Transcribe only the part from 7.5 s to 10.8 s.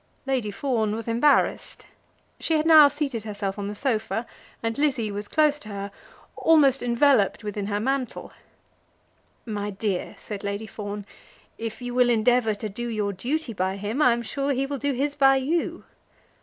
her mantle. "My dear," said Lady